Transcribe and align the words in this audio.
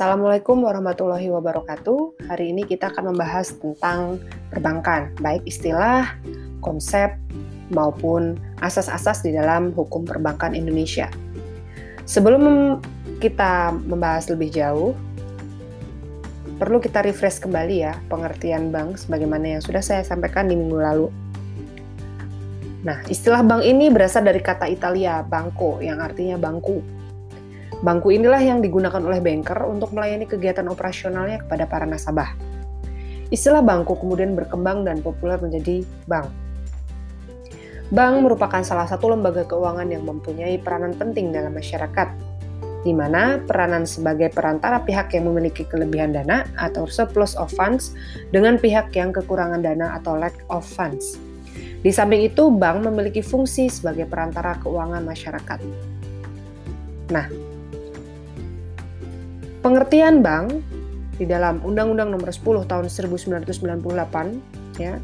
Assalamualaikum 0.00 0.64
warahmatullahi 0.64 1.28
wabarakatuh. 1.28 2.24
Hari 2.24 2.56
ini 2.56 2.64
kita 2.64 2.88
akan 2.88 3.12
membahas 3.12 3.52
tentang 3.52 4.16
perbankan, 4.48 5.12
baik 5.20 5.44
istilah, 5.44 6.16
konsep, 6.64 7.12
maupun 7.68 8.40
asas-asas 8.64 9.20
di 9.20 9.36
dalam 9.36 9.76
hukum 9.76 10.08
perbankan 10.08 10.56
Indonesia. 10.56 11.12
Sebelum 12.08 12.80
kita 13.20 13.76
membahas 13.76 14.32
lebih 14.32 14.48
jauh, 14.48 14.96
perlu 16.56 16.80
kita 16.80 17.04
refresh 17.04 17.36
kembali 17.36 17.84
ya 17.84 17.92
pengertian 18.08 18.72
bank 18.72 19.04
sebagaimana 19.04 19.60
yang 19.60 19.60
sudah 19.60 19.84
saya 19.84 20.00
sampaikan 20.00 20.48
di 20.48 20.56
minggu 20.56 20.80
lalu. 20.80 21.12
Nah, 22.88 23.04
istilah 23.04 23.44
bank 23.44 23.68
ini 23.68 23.92
berasal 23.92 24.24
dari 24.24 24.40
kata 24.40 24.64
Italia 24.64 25.20
banco 25.20 25.76
yang 25.84 26.00
artinya 26.00 26.40
bangku. 26.40 26.99
Bangku 27.80 28.12
inilah 28.12 28.44
yang 28.44 28.60
digunakan 28.60 29.00
oleh 29.00 29.24
banker 29.24 29.64
untuk 29.64 29.96
melayani 29.96 30.28
kegiatan 30.28 30.68
operasionalnya 30.68 31.40
kepada 31.48 31.64
para 31.64 31.88
nasabah. 31.88 32.36
Istilah 33.32 33.64
bangku 33.64 33.96
kemudian 33.96 34.36
berkembang 34.36 34.84
dan 34.84 35.00
populer 35.00 35.40
menjadi 35.40 35.80
bank. 36.04 36.28
Bank 37.88 38.14
merupakan 38.22 38.60
salah 38.60 38.84
satu 38.84 39.10
lembaga 39.10 39.48
keuangan 39.48 39.88
yang 39.88 40.04
mempunyai 40.04 40.60
peranan 40.60 40.92
penting 40.92 41.32
dalam 41.32 41.56
masyarakat, 41.56 42.08
di 42.84 42.92
mana 42.92 43.40
peranan 43.42 43.88
sebagai 43.88 44.28
perantara 44.28 44.78
pihak 44.84 45.16
yang 45.16 45.26
memiliki 45.32 45.64
kelebihan 45.64 46.12
dana 46.12 46.46
atau 46.60 46.84
surplus 46.84 47.32
of 47.34 47.50
funds 47.50 47.96
dengan 48.28 48.60
pihak 48.60 48.92
yang 48.92 49.10
kekurangan 49.10 49.64
dana 49.64 49.96
atau 49.96 50.20
lack 50.20 50.36
of 50.52 50.62
funds. 50.62 51.16
Di 51.80 51.88
samping 51.90 52.28
itu, 52.28 52.52
bank 52.52 52.84
memiliki 52.84 53.24
fungsi 53.24 53.72
sebagai 53.72 54.04
perantara 54.04 54.60
keuangan 54.60 55.00
masyarakat. 55.00 55.58
Nah, 57.10 57.26
pengertian 59.60 60.24
bank 60.24 60.60
di 61.20 61.28
dalam 61.28 61.60
Undang-Undang 61.60 62.16
Nomor 62.16 62.32
10 62.32 62.64
Tahun 62.64 62.86
1998 62.88 64.80
ya, 64.80 64.96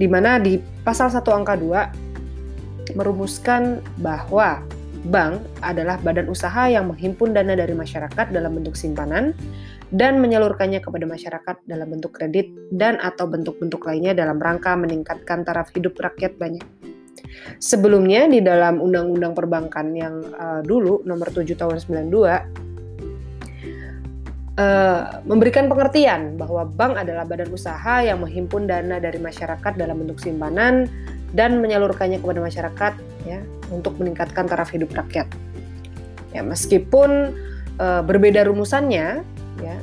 di 0.00 0.06
mana 0.08 0.40
di 0.40 0.56
pasal 0.80 1.12
1 1.12 1.20
angka 1.28 1.60
2 1.60 2.96
merumuskan 2.96 3.84
bahwa 4.00 4.64
bank 5.08 5.40
adalah 5.64 5.96
badan 6.00 6.28
usaha 6.28 6.68
yang 6.68 6.92
menghimpun 6.92 7.32
dana 7.32 7.56
dari 7.56 7.72
masyarakat 7.72 8.32
dalam 8.32 8.60
bentuk 8.60 8.76
simpanan 8.76 9.32
dan 9.90 10.20
menyalurkannya 10.20 10.80
kepada 10.84 11.08
masyarakat 11.08 11.56
dalam 11.66 11.88
bentuk 11.88 12.14
kredit 12.14 12.52
dan 12.74 13.00
atau 13.00 13.26
bentuk-bentuk 13.26 13.80
lainnya 13.84 14.12
dalam 14.12 14.38
rangka 14.38 14.76
meningkatkan 14.76 15.42
taraf 15.42 15.72
hidup 15.72 15.96
rakyat 15.98 16.36
banyak. 16.36 16.64
Sebelumnya 17.62 18.26
di 18.26 18.42
dalam 18.42 18.82
Undang-Undang 18.82 19.32
Perbankan 19.34 19.86
yang 19.94 20.14
uh, 20.34 20.60
dulu 20.66 21.02
nomor 21.06 21.30
7 21.30 21.46
tahun 21.54 21.78
92 22.10 22.69
Uh, 24.60 25.24
memberikan 25.24 25.72
pengertian 25.72 26.36
bahwa 26.36 26.68
bank 26.68 27.00
adalah 27.00 27.24
badan 27.24 27.48
usaha 27.48 28.04
yang 28.04 28.20
menghimpun 28.20 28.68
dana 28.68 29.00
dari 29.00 29.16
masyarakat 29.16 29.72
dalam 29.72 30.04
bentuk 30.04 30.20
simpanan 30.20 30.84
dan 31.32 31.64
menyalurkannya 31.64 32.20
kepada 32.20 32.44
masyarakat 32.44 32.92
ya 33.24 33.40
untuk 33.72 33.96
meningkatkan 33.96 34.44
taraf 34.44 34.68
hidup 34.68 34.92
rakyat. 34.92 35.32
Ya, 36.36 36.44
meskipun 36.44 37.32
uh, 37.80 38.04
berbeda 38.04 38.44
rumusannya, 38.52 39.24
ya. 39.64 39.76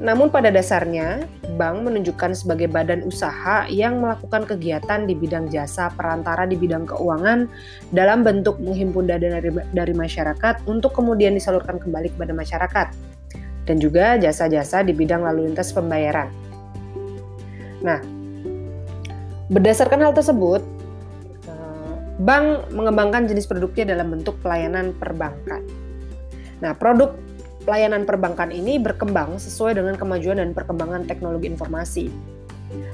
Namun 0.00 0.32
pada 0.32 0.48
dasarnya 0.48 1.28
bank 1.60 1.84
menunjukkan 1.84 2.32
sebagai 2.32 2.72
badan 2.72 3.04
usaha 3.04 3.68
yang 3.68 4.00
melakukan 4.00 4.48
kegiatan 4.48 5.04
di 5.04 5.12
bidang 5.12 5.52
jasa 5.52 5.92
perantara 5.92 6.48
di 6.48 6.56
bidang 6.56 6.88
keuangan 6.88 7.52
dalam 7.92 8.24
bentuk 8.24 8.56
menghimpun 8.64 9.12
dana 9.12 9.44
dari, 9.44 9.52
dari 9.76 9.92
masyarakat 9.92 10.64
untuk 10.64 10.96
kemudian 10.96 11.36
disalurkan 11.36 11.76
kembali 11.76 12.16
kepada 12.16 12.32
masyarakat 12.32 13.12
dan 13.66 13.76
juga 13.78 14.18
jasa-jasa 14.18 14.82
di 14.82 14.92
bidang 14.94 15.22
lalu 15.22 15.50
lintas 15.50 15.70
pembayaran. 15.70 16.28
Nah, 17.82 17.98
berdasarkan 19.50 20.00
hal 20.02 20.12
tersebut, 20.14 20.62
eh, 21.46 21.94
bank 22.22 22.70
mengembangkan 22.74 23.26
jenis 23.26 23.46
produknya 23.46 23.94
dalam 23.94 24.14
bentuk 24.14 24.38
pelayanan 24.42 24.94
perbankan. 24.94 25.62
Nah, 26.62 26.72
produk 26.78 27.18
pelayanan 27.62 28.06
perbankan 28.06 28.50
ini 28.50 28.78
berkembang 28.78 29.38
sesuai 29.38 29.78
dengan 29.78 29.94
kemajuan 29.94 30.42
dan 30.42 30.50
perkembangan 30.54 31.06
teknologi 31.06 31.46
informasi. 31.50 32.06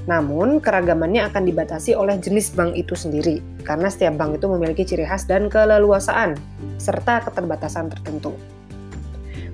Namun, 0.08 0.58
keragamannya 0.58 1.28
akan 1.28 1.44
dibatasi 1.44 1.92
oleh 1.92 2.16
jenis 2.18 2.56
bank 2.56 2.74
itu 2.74 2.96
sendiri, 2.96 3.44
karena 3.62 3.92
setiap 3.92 4.16
bank 4.16 4.40
itu 4.40 4.46
memiliki 4.48 4.82
ciri 4.82 5.04
khas 5.04 5.28
dan 5.28 5.52
keleluasaan, 5.52 6.34
serta 6.80 7.28
keterbatasan 7.28 7.92
tertentu. 7.92 8.32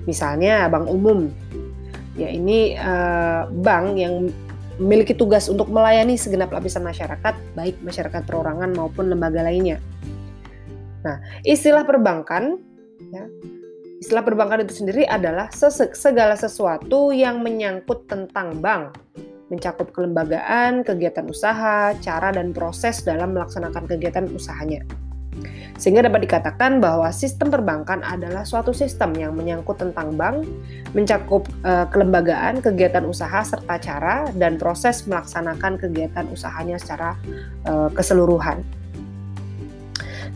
Misalnya, 0.05 0.69
bank 0.69 0.85
umum, 0.89 1.29
ya 2.17 2.29
ini 2.29 2.77
eh, 2.77 3.41
bank 3.49 3.85
yang 3.97 4.29
memiliki 4.77 5.15
tugas 5.15 5.47
untuk 5.47 5.71
melayani 5.71 6.19
segenap 6.19 6.51
lapisan 6.51 6.83
masyarakat, 6.83 7.33
baik 7.57 7.79
masyarakat 7.81 8.21
perorangan 8.27 8.75
maupun 8.75 9.09
lembaga 9.09 9.41
lainnya. 9.41 9.79
Nah, 11.05 11.21
istilah 11.45 11.85
perbankan 11.85 12.57
ya, 13.13 13.23
Istilah 14.05 14.21
perbankan 14.21 14.61
itu 14.61 14.85
sendiri 14.85 15.07
adalah 15.07 15.49
segala 15.49 16.37
sesuatu 16.37 17.09
yang 17.09 17.41
menyangkut 17.41 18.05
tentang 18.05 18.59
bank, 18.61 19.01
mencakup 19.49 19.89
kelembagaan, 19.95 20.85
kegiatan 20.85 21.25
usaha, 21.25 21.95
cara 22.03 22.29
dan 22.29 22.53
proses 22.53 23.01
dalam 23.01 23.33
melaksanakan 23.33 23.89
kegiatan 23.89 24.29
usahanya. 24.29 24.85
Sehingga 25.75 26.07
dapat 26.07 26.23
dikatakan 26.23 26.79
bahwa 26.79 27.11
sistem 27.11 27.51
perbankan 27.51 27.99
adalah 27.99 28.47
suatu 28.47 28.71
sistem 28.71 29.11
yang 29.19 29.35
menyangkut 29.35 29.75
tentang 29.75 30.15
bank, 30.15 30.47
mencakup 30.95 31.43
e, 31.67 31.71
kelembagaan, 31.91 32.63
kegiatan 32.63 33.03
usaha 33.03 33.43
serta 33.43 33.75
cara 33.83 34.31
dan 34.39 34.55
proses 34.55 35.03
melaksanakan 35.03 35.75
kegiatan 35.75 36.25
usahanya 36.31 36.79
secara 36.79 37.19
e, 37.67 37.91
keseluruhan. 37.91 38.63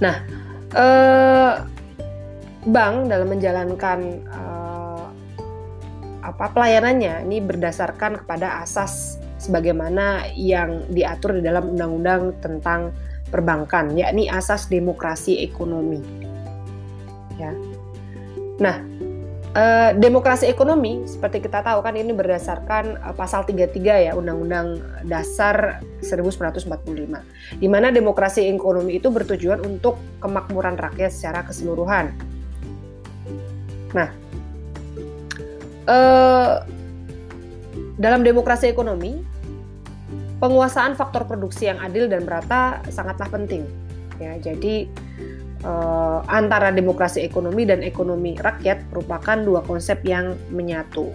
Nah, 0.04 0.16
e, 0.76 0.86
bank 2.68 3.08
dalam 3.08 3.28
menjalankan 3.32 4.00
uh, 4.28 5.08
apa 6.20 6.46
pelayanannya 6.52 7.24
ini 7.24 7.40
berdasarkan 7.40 8.24
kepada 8.24 8.60
asas 8.60 9.16
sebagaimana 9.40 10.28
yang 10.36 10.84
diatur 10.92 11.40
di 11.40 11.42
dalam 11.48 11.72
undang-undang 11.76 12.36
tentang 12.44 12.92
perbankan 13.30 13.94
yakni 13.96 14.28
asas 14.28 14.68
demokrasi 14.68 15.46
ekonomi. 15.46 16.02
Ya. 17.40 17.56
Nah, 18.60 18.84
eh, 19.56 19.92
demokrasi 19.96 20.52
ekonomi 20.52 21.08
seperti 21.08 21.46
kita 21.46 21.64
tahu 21.64 21.80
kan 21.80 21.96
ini 21.96 22.12
berdasarkan 22.12 23.00
eh, 23.00 23.16
pasal 23.16 23.48
33 23.48 24.10
ya 24.10 24.12
Undang-Undang 24.18 24.84
Dasar 25.08 25.80
1945 26.04 27.24
di 27.56 27.68
mana 27.72 27.94
demokrasi 27.94 28.52
ekonomi 28.52 29.00
itu 29.00 29.08
bertujuan 29.08 29.64
untuk 29.64 29.96
kemakmuran 30.20 30.76
rakyat 30.76 31.14
secara 31.16 31.48
keseluruhan 31.48 32.12
Nah, 33.94 34.10
eh, 35.90 36.56
dalam 37.98 38.22
demokrasi 38.22 38.70
ekonomi, 38.70 39.18
penguasaan 40.40 40.96
faktor 40.96 41.28
produksi 41.28 41.68
yang 41.68 41.78
adil 41.84 42.08
dan 42.08 42.24
merata 42.26 42.80
sangatlah 42.90 43.28
penting. 43.30 43.68
Ya, 44.20 44.36
jadi 44.40 44.88
eh, 45.64 46.20
antara 46.28 46.72
demokrasi 46.76 47.24
ekonomi 47.24 47.64
dan 47.64 47.84
ekonomi 47.84 48.36
rakyat 48.36 48.92
merupakan 48.92 49.38
dua 49.40 49.62
konsep 49.64 50.04
yang 50.04 50.36
menyatu. 50.52 51.12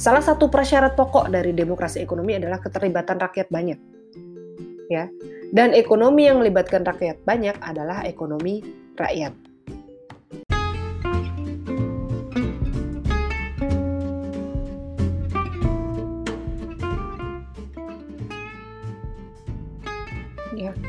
Salah 0.00 0.24
satu 0.24 0.48
prasyarat 0.48 0.96
pokok 0.96 1.28
dari 1.28 1.52
demokrasi 1.52 2.00
ekonomi 2.00 2.36
adalah 2.36 2.60
keterlibatan 2.60 3.20
rakyat 3.20 3.48
banyak. 3.52 3.78
Ya. 4.88 5.08
Dan 5.52 5.76
ekonomi 5.76 6.24
yang 6.24 6.40
melibatkan 6.40 6.80
rakyat 6.80 7.20
banyak 7.28 7.56
adalah 7.60 8.00
ekonomi 8.08 8.64
rakyat. 8.96 9.51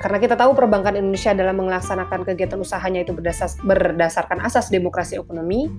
Karena 0.04 0.20
kita 0.20 0.36
tahu 0.36 0.52
perbankan 0.52 1.00
Indonesia 1.00 1.32
dalam 1.32 1.64
melaksanakan 1.64 2.28
kegiatan 2.28 2.60
usahanya 2.60 3.08
itu 3.08 3.16
berdasar, 3.16 3.56
berdasarkan 3.64 4.44
asas 4.44 4.68
demokrasi 4.68 5.16
ekonomi 5.16 5.72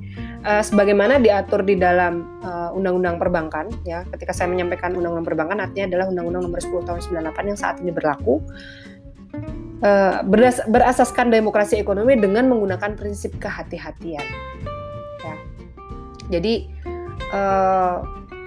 uh, 0.49 0.65
sebagaimana 0.65 1.21
diatur 1.21 1.61
di 1.61 1.77
dalam 1.77 2.41
uh, 2.41 2.73
undang-undang 2.73 3.21
perbankan 3.21 3.69
ya. 3.85 4.01
Ketika 4.09 4.33
saya 4.33 4.49
menyampaikan 4.49 4.97
undang-undang 4.97 5.29
perbankan 5.29 5.61
artinya 5.61 5.93
adalah 5.93 6.07
undang-undang 6.09 6.49
nomor 6.49 6.57
10 6.57 6.89
tahun 6.89 7.01
98 7.05 7.51
yang 7.53 7.59
saat 7.61 7.77
ini 7.85 7.93
berlaku 7.93 8.41
uh, 9.85 10.25
berdas, 10.25 10.65
berasaskan 10.73 11.29
demokrasi 11.29 11.77
ekonomi 11.77 12.17
dengan 12.17 12.49
menggunakan 12.49 12.97
prinsip 12.97 13.37
kehati-hatian 13.37 14.25
ya. 15.21 15.35
Jadi 16.33 16.73
uh, 17.29 18.01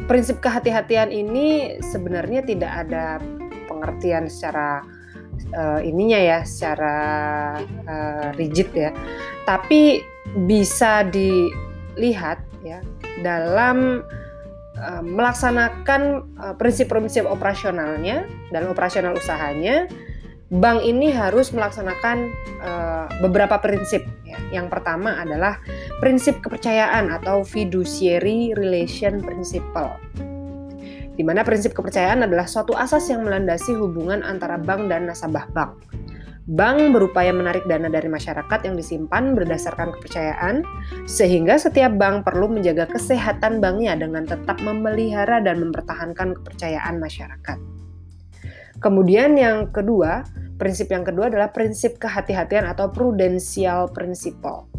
prinsip 0.10 0.42
kehati-hatian 0.42 1.14
ini 1.14 1.78
sebenarnya 1.86 2.42
tidak 2.42 2.90
ada 2.90 3.22
pengertian 3.70 4.26
secara 4.26 4.82
uh, 5.54 5.80
ininya 5.84 6.20
ya 6.20 6.40
secara 6.44 6.98
uh, 7.86 8.28
rigid 8.36 8.70
ya 8.74 8.92
tapi 9.48 10.04
bisa 10.46 11.08
di 11.08 11.50
lihat 11.98 12.44
ya 12.62 12.84
dalam 13.26 14.04
uh, 14.78 15.04
melaksanakan 15.04 16.28
prinsip-prinsip 16.60 17.26
operasionalnya 17.26 18.28
dan 18.54 18.70
operasional 18.70 19.18
usahanya, 19.18 19.90
bank 20.48 20.80
ini 20.84 21.12
harus 21.12 21.52
melaksanakan 21.52 22.32
uh, 22.64 23.06
beberapa 23.20 23.60
prinsip. 23.60 24.08
Ya. 24.24 24.40
Yang 24.62 24.80
pertama 24.80 25.20
adalah 25.20 25.60
prinsip 26.00 26.40
kepercayaan 26.40 27.12
atau 27.12 27.44
fiduciary 27.44 28.56
relation 28.56 29.20
principle 29.20 30.00
di 31.18 31.26
mana 31.26 31.42
prinsip 31.42 31.74
kepercayaan 31.74 32.24
adalah 32.30 32.46
suatu 32.46 32.78
asas 32.78 33.10
yang 33.10 33.26
melandasi 33.26 33.74
hubungan 33.74 34.22
antara 34.22 34.62
bank 34.62 34.86
dan 34.88 35.10
nasabah 35.10 35.50
bank. 35.52 35.74
Bank 36.48 36.96
berupaya 36.96 37.36
menarik 37.36 37.68
dana 37.68 37.92
dari 37.92 38.08
masyarakat 38.08 38.64
yang 38.64 38.80
disimpan 38.80 39.36
berdasarkan 39.36 39.92
kepercayaan, 40.00 40.64
sehingga 41.04 41.60
setiap 41.60 42.00
bank 42.00 42.24
perlu 42.24 42.48
menjaga 42.48 42.88
kesehatan 42.88 43.60
banknya 43.60 44.00
dengan 44.00 44.24
tetap 44.24 44.56
memelihara 44.64 45.44
dan 45.44 45.60
mempertahankan 45.60 46.40
kepercayaan 46.40 47.04
masyarakat. 47.04 47.60
Kemudian 48.80 49.36
yang 49.36 49.76
kedua, 49.76 50.24
prinsip 50.56 50.88
yang 50.88 51.04
kedua 51.04 51.28
adalah 51.28 51.52
prinsip 51.52 52.00
kehati-hatian 52.00 52.64
atau 52.64 52.96
prudential 52.96 53.92
principle. 53.92 54.72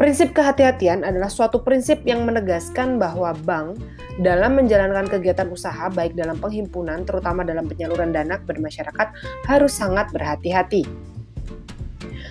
Prinsip 0.00 0.32
kehati-hatian 0.32 1.04
adalah 1.04 1.28
suatu 1.28 1.60
prinsip 1.60 2.00
yang 2.08 2.24
menegaskan 2.24 2.96
bahwa 2.96 3.36
bank 3.44 3.76
dalam 4.16 4.56
menjalankan 4.56 5.04
kegiatan 5.04 5.44
usaha 5.52 5.92
baik 5.92 6.16
dalam 6.16 6.40
penghimpunan 6.40 7.04
terutama 7.04 7.44
dalam 7.44 7.68
penyaluran 7.68 8.08
dana 8.08 8.40
kepada 8.40 8.64
masyarakat 8.64 9.08
harus 9.44 9.72
sangat 9.76 10.08
berhati-hati. 10.08 10.88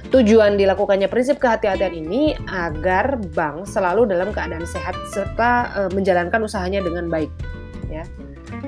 Tujuan 0.09 0.57
dilakukannya 0.57 1.05
prinsip 1.13 1.37
kehati-hatian 1.37 1.93
ini 1.93 2.33
agar 2.49 3.21
bank 3.37 3.69
selalu 3.69 4.09
dalam 4.09 4.33
keadaan 4.33 4.65
sehat 4.65 4.97
serta 5.13 5.69
e, 5.69 5.79
menjalankan 5.93 6.41
usahanya 6.41 6.81
dengan 6.81 7.05
baik, 7.05 7.29
ya, 7.93 8.01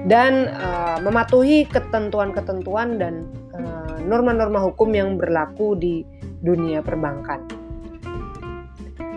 dan 0.06 0.46
e, 0.46 0.70
mematuhi 1.02 1.66
ketentuan-ketentuan 1.66 3.02
dan 3.02 3.26
eh, 3.58 3.98
norma-norma 4.06 4.62
hukum 4.62 4.94
yang 4.94 5.18
berlaku 5.18 5.74
di 5.74 6.06
dunia 6.46 6.86
perbankan. 6.86 7.61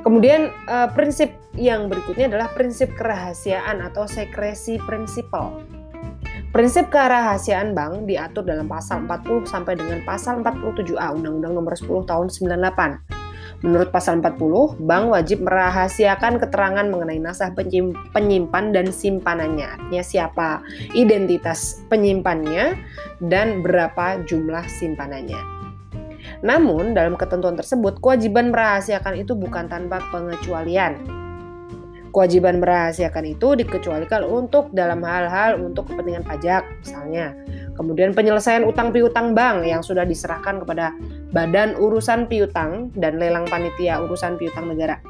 Kemudian 0.05 0.53
uh, 0.69 0.93
prinsip 0.93 1.33
yang 1.57 1.89
berikutnya 1.89 2.29
adalah 2.29 2.53
prinsip 2.53 2.93
kerahasiaan 2.93 3.81
atau 3.81 4.05
sekresi 4.05 4.77
prinsipal. 4.85 5.65
Prinsip 6.53 6.93
kerahasiaan 6.93 7.73
bank 7.73 8.07
diatur 8.07 8.47
dalam 8.47 8.69
pasal 8.69 9.09
40 9.09 9.49
sampai 9.49 9.75
dengan 9.75 10.05
pasal 10.07 10.45
47A 10.45 11.17
Undang-Undang 11.19 11.53
Nomor 11.57 11.75
10 11.75 12.05
Tahun 12.07 12.29
98. 12.31 13.25
Menurut 13.65 13.89
pasal 13.89 14.21
40, 14.21 14.77
bank 14.85 15.05
wajib 15.09 15.41
merahasiakan 15.41 16.37
keterangan 16.37 16.85
mengenai 16.85 17.17
nasah 17.17 17.49
penyimpan 18.13 18.77
dan 18.77 18.93
simpanannya. 18.93 19.67
Artinya 19.67 20.05
siapa 20.05 20.49
identitas 20.93 21.81
penyimpannya 21.89 22.77
dan 23.25 23.65
berapa 23.65 24.21
jumlah 24.29 24.69
simpanannya. 24.69 25.54
Namun, 26.45 26.93
dalam 26.93 27.17
ketentuan 27.17 27.57
tersebut, 27.57 28.05
kewajiban 28.05 28.53
merahasiakan 28.53 29.17
itu 29.17 29.33
bukan 29.33 29.65
tanpa 29.65 30.05
pengecualian. 30.13 31.01
Kewajiban 32.13 32.63
merahasiakan 32.63 33.25
itu 33.27 33.59
dikecualikan 33.59 34.23
untuk 34.23 34.71
dalam 34.71 35.03
hal-hal 35.03 35.59
untuk 35.59 35.91
kepentingan 35.91 36.23
pajak, 36.23 36.63
misalnya. 36.85 37.35
Kemudian 37.75 38.15
penyelesaian 38.15 38.63
utang 38.63 38.95
piutang 38.95 39.35
bank 39.35 39.67
yang 39.67 39.83
sudah 39.83 40.07
diserahkan 40.07 40.63
kepada 40.63 40.95
Badan 41.35 41.75
Urusan 41.75 42.31
Piutang 42.31 42.95
dan 42.95 43.19
lelang 43.19 43.51
panitia 43.51 43.99
urusan 43.99 44.39
piutang 44.39 44.71
negara. 44.71 45.03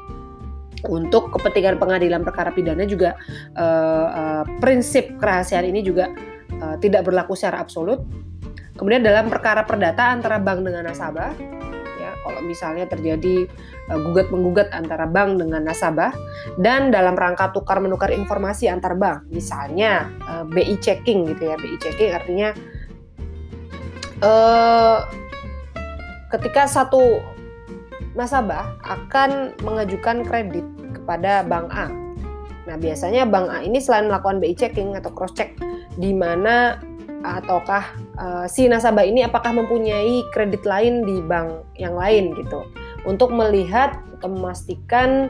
Untuk 0.89 1.29
kepentingan 1.29 1.77
pengadilan 1.77 2.25
perkara 2.25 2.49
pidana 2.49 2.89
juga 2.89 3.13
uh, 3.53 4.07
uh, 4.09 4.43
prinsip 4.57 5.13
kerahasiaan 5.21 5.69
ini 5.69 5.85
juga 5.85 6.09
uh, 6.57 6.77
tidak 6.81 7.05
berlaku 7.05 7.37
secara 7.37 7.61
absolut 7.61 8.01
Kemudian 8.75 9.07
dalam 9.07 9.31
perkara 9.31 9.63
perdata 9.63 10.11
antara 10.11 10.35
bank 10.35 10.67
dengan 10.67 10.91
nasabah, 10.91 11.31
ya 11.95 12.11
kalau 12.27 12.43
misalnya 12.43 12.83
terjadi 12.91 13.47
uh, 13.87 13.99
gugat 14.03 14.27
menggugat 14.27 14.67
antara 14.75 15.07
bank 15.07 15.39
dengan 15.39 15.63
nasabah 15.63 16.11
dan 16.59 16.91
dalam 16.91 17.15
rangka 17.15 17.55
tukar 17.55 17.79
menukar 17.79 18.11
informasi 18.11 18.67
antar 18.67 18.99
bank, 18.99 19.31
misalnya 19.31 20.11
uh, 20.27 20.43
eh, 20.43 20.45
BI 20.51 20.75
checking 20.83 21.23
gitu 21.23 21.47
ya, 21.47 21.55
BI 21.55 21.77
checking 21.79 22.11
artinya 22.11 22.51
uh, 24.19 25.07
ketika 26.35 26.67
satu 26.67 27.23
nasabah 28.11 28.75
akan 28.83 29.55
mengajukan 29.63 30.27
kredit 30.27 30.67
kepada 30.91 31.47
bank 31.47 31.71
A. 31.71 31.87
Nah, 32.67 32.75
biasanya 32.75 33.23
bank 33.23 33.47
A 33.55 33.63
ini 33.63 33.79
selain 33.79 34.11
melakukan 34.11 34.43
BI 34.43 34.51
checking 34.51 34.99
atau 34.99 35.15
cross 35.15 35.31
check 35.31 35.55
di 35.95 36.11
mana 36.11 36.75
ataukah 37.23 38.04
uh, 38.17 38.45
si 38.49 38.67
nasabah 38.67 39.05
ini 39.05 39.23
apakah 39.23 39.55
mempunyai 39.55 40.25
kredit 40.31 40.63
lain 40.63 41.03
di 41.03 41.21
bank 41.23 41.63
yang 41.79 41.95
lain 41.95 42.35
gitu. 42.35 42.67
Untuk 43.05 43.29
melihat 43.29 44.01
atau 44.17 44.29
memastikan 44.31 45.29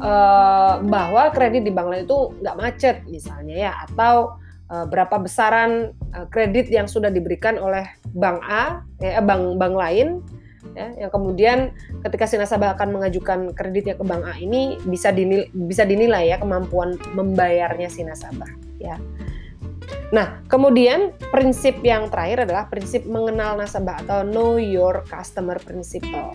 uh, 0.00 0.80
bahwa 0.80 1.28
kredit 1.30 1.68
di 1.68 1.72
bank 1.72 1.92
lain 1.92 2.04
itu 2.08 2.32
nggak 2.40 2.56
macet 2.56 2.96
misalnya 3.06 3.54
ya 3.68 3.72
atau 3.86 4.40
uh, 4.72 4.86
berapa 4.88 5.20
besaran 5.20 5.92
uh, 6.16 6.26
kredit 6.32 6.72
yang 6.72 6.88
sudah 6.88 7.12
diberikan 7.12 7.60
oleh 7.60 7.84
bank 8.16 8.40
A 8.48 8.82
bank 9.20 9.60
bank 9.60 9.74
lain 9.76 10.08
ya 10.76 10.92
yang 11.06 11.10
kemudian 11.10 11.58
ketika 12.04 12.28
si 12.28 12.36
nasabah 12.36 12.76
akan 12.76 13.00
mengajukan 13.00 13.52
kreditnya 13.56 13.96
ke 13.96 14.04
bank 14.04 14.24
A 14.28 14.36
ini 14.36 14.76
bisa 14.86 15.10
dinilai, 15.10 15.48
bisa 15.52 15.82
dinilai 15.88 16.30
ya 16.30 16.36
kemampuan 16.38 16.96
membayarnya 17.16 17.88
si 17.88 18.04
nasabah 18.04 18.48
ya 18.76 18.96
Nah, 20.10 20.42
kemudian 20.50 21.14
prinsip 21.30 21.78
yang 21.86 22.10
terakhir 22.10 22.50
adalah 22.50 22.66
prinsip 22.66 23.06
mengenal 23.06 23.54
nasabah 23.54 24.02
atau 24.02 24.26
know 24.26 24.58
your 24.58 25.06
customer 25.06 25.54
principle. 25.62 26.34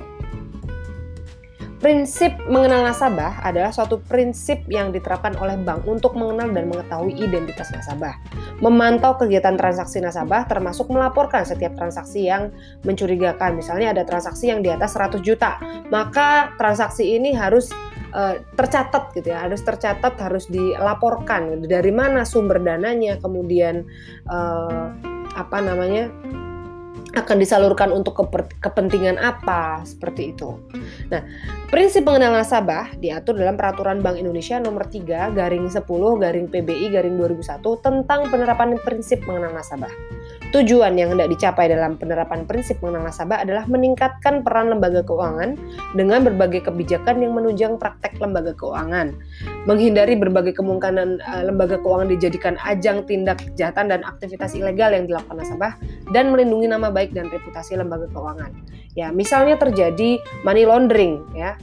Prinsip 1.83 2.33
mengenal 2.49 2.87
nasabah 2.87 3.45
adalah 3.45 3.69
suatu 3.69 4.01
prinsip 4.01 4.63
yang 4.71 4.89
diterapkan 4.89 5.37
oleh 5.37 5.59
bank 5.59 5.85
untuk 5.85 6.15
mengenal 6.17 6.49
dan 6.49 6.65
mengetahui 6.71 7.13
identitas 7.13 7.69
nasabah, 7.69 8.15
memantau 8.63 9.13
kegiatan 9.19 9.53
transaksi 9.53 10.01
nasabah 10.01 10.47
termasuk 10.49 10.89
melaporkan 10.89 11.45
setiap 11.45 11.77
transaksi 11.77 12.25
yang 12.25 12.49
mencurigakan. 12.87 13.59
Misalnya 13.59 13.91
ada 13.91 14.01
transaksi 14.07 14.49
yang 14.49 14.65
di 14.65 14.71
atas 14.73 14.97
100 14.97 15.21
juta, 15.21 15.61
maka 15.93 16.57
transaksi 16.57 17.21
ini 17.21 17.37
harus 17.37 17.69
uh, 18.15 18.35
tercatat 18.55 19.11
gitu 19.11 19.35
ya 19.35 19.43
harus 19.43 19.59
tercatat 19.61 20.15
harus 20.15 20.47
dilaporkan 20.47 21.67
dari 21.67 21.91
mana 21.91 22.23
sumber 22.23 22.63
dananya 22.63 23.19
kemudian 23.19 23.83
uh, 24.31 24.95
apa 25.35 25.57
namanya 25.59 26.07
akan 27.15 27.39
disalurkan 27.39 27.89
untuk 27.95 28.19
kepentingan 28.59 29.15
apa 29.15 29.81
seperti 29.87 30.35
itu. 30.35 30.59
Nah, 31.07 31.23
prinsip 31.71 32.03
mengenal 32.03 32.35
nasabah 32.35 32.91
diatur 32.99 33.39
dalam 33.39 33.55
Peraturan 33.55 34.03
Bank 34.03 34.19
Indonesia 34.19 34.59
Nomor 34.59 34.91
3 34.91 35.31
Garing 35.31 35.71
10 35.71 35.81
Garing 36.21 36.47
PBI 36.51 36.91
Garing 36.91 37.15
2001 37.15 37.63
tentang 37.81 38.27
penerapan 38.27 38.75
prinsip 38.83 39.23
mengenal 39.23 39.55
nasabah. 39.55 39.91
Tujuan 40.55 40.95
yang 40.95 41.11
hendak 41.11 41.35
dicapai 41.35 41.67
dalam 41.67 41.99
penerapan 41.99 42.47
prinsip 42.47 42.79
mengenal 42.79 43.11
nasabah 43.11 43.43
adalah 43.43 43.67
meningkatkan 43.67 44.39
peran 44.39 44.71
lembaga 44.71 45.03
keuangan 45.03 45.59
dengan 45.99 46.23
berbagai 46.23 46.71
kebijakan 46.71 47.19
yang 47.19 47.35
menunjang 47.35 47.75
praktek 47.75 48.15
lembaga 48.23 48.55
keuangan, 48.55 49.11
menghindari 49.67 50.15
berbagai 50.15 50.55
kemungkinan 50.55 51.19
uh, 51.19 51.43
lembaga 51.43 51.75
keuangan 51.75 52.07
dijadikan 52.07 52.55
ajang 52.63 53.03
tindak 53.03 53.43
kejahatan 53.43 53.91
dan 53.91 54.01
aktivitas 54.07 54.55
ilegal 54.55 54.95
yang 54.95 55.03
dilakukan 55.11 55.43
nasabah, 55.43 55.75
dan 56.15 56.31
melindungi 56.31 56.71
nama 56.71 56.87
baik 56.87 57.04
dan 57.11 57.29
reputasi 57.29 57.77
lembaga 57.77 58.07
keuangan. 58.09 58.51
Ya, 58.95 59.11
misalnya 59.11 59.59
terjadi 59.59 60.23
money 60.47 60.63
laundering, 60.63 61.25
ya, 61.35 61.59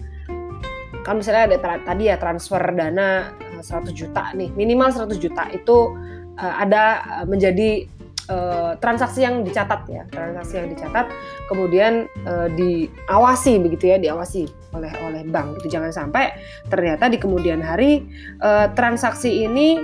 kan 1.02 1.18
misalnya 1.18 1.50
ada 1.50 1.80
tadi 1.82 2.06
ya 2.06 2.20
transfer 2.20 2.62
dana 2.76 3.34
100 3.58 3.90
eh, 3.90 3.94
juta 3.94 4.30
nih, 4.36 4.50
minimal 4.54 4.92
100 4.92 5.18
juta 5.18 5.48
itu 5.50 5.96
uh, 6.38 6.54
ada 6.60 7.02
menjadi 7.26 7.88
uh, 8.30 8.78
transaksi 8.78 9.24
yang 9.24 9.42
dicatat 9.42 9.82
ya, 9.90 10.02
transaksi 10.12 10.60
yang 10.62 10.68
dicatat, 10.70 11.10
kemudian 11.50 12.06
uh, 12.28 12.46
diawasi 12.52 13.58
begitu 13.58 13.90
ya, 13.90 13.96
diawasi 13.98 14.46
oleh 14.76 14.92
oleh 15.02 15.22
bank. 15.26 15.58
Itu 15.62 15.72
jangan 15.72 15.90
sampai 15.90 16.36
ternyata 16.68 17.08
di 17.10 17.18
kemudian 17.18 17.64
hari 17.64 18.06
uh, 18.44 18.70
transaksi 18.76 19.46
ini 19.48 19.80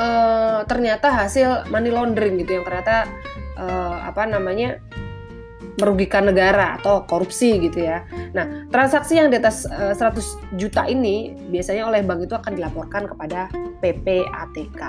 uh, 0.00 0.60
ternyata 0.64 1.12
hasil 1.12 1.68
money 1.68 1.92
laundering 1.92 2.40
gitu 2.40 2.60
yang 2.60 2.64
ternyata 2.64 3.06
uh, 3.60 4.08
apa 4.08 4.24
namanya 4.24 4.80
merugikan 5.76 6.28
negara 6.28 6.80
atau 6.80 7.04
korupsi 7.08 7.56
gitu 7.60 7.84
ya. 7.84 8.04
Nah, 8.36 8.68
transaksi 8.68 9.16
yang 9.16 9.32
di 9.32 9.40
atas 9.40 9.68
uh, 9.68 9.96
100 9.96 10.60
juta 10.60 10.84
ini 10.88 11.36
biasanya 11.48 11.88
oleh 11.88 12.04
bank 12.04 12.28
itu 12.28 12.34
akan 12.36 12.52
dilaporkan 12.56 13.08
kepada 13.08 13.48
PPATK. 13.80 14.82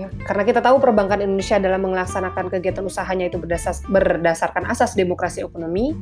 Karena 0.00 0.42
kita 0.48 0.60
tahu 0.64 0.80
perbankan 0.80 1.20
Indonesia 1.20 1.60
dalam 1.60 1.84
melaksanakan 1.84 2.48
kegiatan 2.48 2.80
usahanya 2.80 3.28
itu 3.28 3.36
berdasar, 3.36 3.76
berdasarkan 3.86 4.64
asas 4.64 4.96
demokrasi 4.96 5.44
ekonomi, 5.44 5.92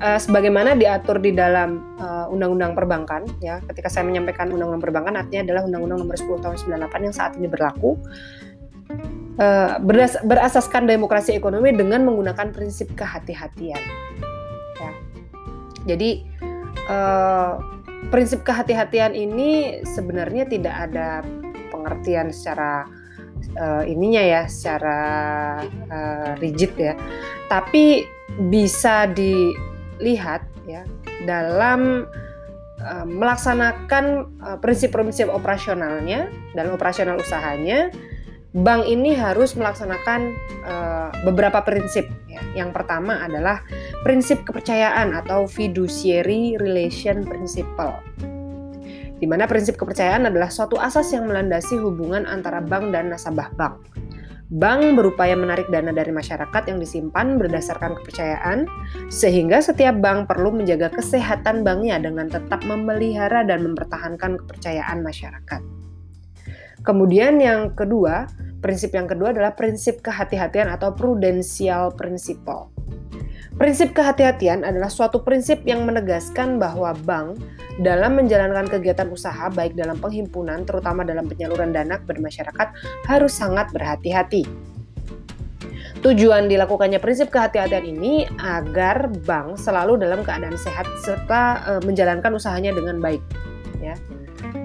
uh, 0.00 0.16
sebagaimana 0.16 0.72
diatur 0.72 1.20
di 1.20 1.36
dalam 1.36 1.96
uh, 2.00 2.32
Undang-Undang 2.32 2.72
Perbankan. 2.72 3.22
Ya, 3.44 3.60
ketika 3.68 3.92
saya 3.92 4.08
menyampaikan 4.08 4.48
Undang-Undang 4.48 4.82
Perbankan, 4.82 5.14
artinya 5.20 5.44
adalah 5.44 5.62
Undang-Undang 5.68 5.98
Nomor 6.06 6.16
10 6.16 6.44
Tahun 6.44 6.56
98 6.88 7.06
yang 7.06 7.14
saat 7.14 7.32
ini 7.36 7.46
berlaku. 7.46 8.00
Uh, 9.34 9.82
berdas 9.82 10.14
berasaskan 10.22 10.86
demokrasi 10.86 11.34
ekonomi 11.34 11.74
dengan 11.74 12.06
menggunakan 12.06 12.54
prinsip 12.54 12.94
kehati-hatian. 12.94 13.82
Ya. 14.78 14.90
Jadi 15.90 16.22
uh, 16.86 17.58
prinsip 18.08 18.46
kehati-hatian 18.46 19.12
ini 19.12 19.82
sebenarnya 19.82 20.46
tidak 20.46 20.74
ada 20.90 21.26
pengertian 21.74 22.30
secara 22.30 22.86
uh, 23.56 23.82
ininya 23.84 24.22
ya 24.22 24.42
secara 24.48 25.00
uh, 25.88 26.30
rigid 26.38 26.72
ya 26.76 26.94
tapi 27.48 28.06
bisa 28.50 29.06
dilihat 29.10 30.42
ya 30.64 30.82
dalam 31.28 32.08
uh, 32.82 33.06
melaksanakan 33.06 34.28
prinsip-prinsip 34.58 35.30
operasionalnya 35.30 36.28
dan 36.56 36.72
operasional 36.72 37.20
usahanya 37.20 37.92
bank 38.54 38.86
ini 38.86 39.18
harus 39.18 39.58
melaksanakan 39.58 40.30
uh, 40.62 41.10
beberapa 41.26 41.58
prinsip 41.66 42.06
ya. 42.30 42.38
yang 42.54 42.70
pertama 42.70 43.26
adalah 43.26 43.66
prinsip 44.06 44.46
kepercayaan 44.46 45.10
atau 45.10 45.50
fiduciary 45.50 46.54
relation 46.62 47.26
principle 47.26 47.98
di 49.24 49.26
mana 49.32 49.48
prinsip 49.48 49.80
kepercayaan 49.80 50.28
adalah 50.28 50.52
suatu 50.52 50.76
asas 50.76 51.08
yang 51.16 51.24
melandasi 51.24 51.80
hubungan 51.80 52.28
antara 52.28 52.60
bank 52.60 52.92
dan 52.92 53.08
nasabah 53.08 53.48
bank. 53.56 53.80
Bank 54.52 55.00
berupaya 55.00 55.32
menarik 55.32 55.72
dana 55.72 55.96
dari 55.96 56.12
masyarakat 56.12 56.68
yang 56.68 56.76
disimpan 56.76 57.40
berdasarkan 57.40 57.96
kepercayaan, 57.96 58.68
sehingga 59.08 59.64
setiap 59.64 59.96
bank 60.04 60.28
perlu 60.28 60.52
menjaga 60.52 60.92
kesehatan 60.92 61.64
banknya 61.64 61.96
dengan 62.04 62.28
tetap 62.28 62.60
memelihara 62.68 63.48
dan 63.48 63.64
mempertahankan 63.64 64.44
kepercayaan 64.44 65.00
masyarakat. 65.00 65.64
Kemudian 66.84 67.40
yang 67.40 67.72
kedua, 67.72 68.28
prinsip 68.64 68.96
yang 68.96 69.04
kedua 69.04 69.36
adalah 69.36 69.52
prinsip 69.52 70.00
kehati-hatian 70.00 70.72
atau 70.72 70.96
prudential 70.96 71.92
principle. 71.92 72.72
Prinsip 73.54 73.92
kehati-hatian 73.92 74.64
adalah 74.64 74.88
suatu 74.88 75.20
prinsip 75.20 75.62
yang 75.68 75.84
menegaskan 75.84 76.56
bahwa 76.56 76.96
bank 77.04 77.38
dalam 77.78 78.16
menjalankan 78.16 78.66
kegiatan 78.66 79.06
usaha 79.12 79.52
baik 79.52 79.76
dalam 79.76 80.00
penghimpunan 80.00 80.64
terutama 80.64 81.04
dalam 81.04 81.28
penyaluran 81.28 81.70
dana 81.70 82.00
kepada 82.00 82.18
masyarakat 82.24 82.68
harus 83.06 83.30
sangat 83.36 83.68
berhati-hati. 83.70 84.48
Tujuan 86.02 86.50
dilakukannya 86.50 86.98
prinsip 86.98 87.30
kehati-hatian 87.30 87.84
ini 87.84 88.26
agar 88.42 89.12
bank 89.22 89.60
selalu 89.60 90.02
dalam 90.02 90.26
keadaan 90.26 90.58
sehat 90.58 90.84
serta 91.00 91.64
e, 91.64 91.72
menjalankan 91.86 92.34
usahanya 92.34 92.74
dengan 92.74 92.98
baik 93.00 93.22
ya. 93.82 93.94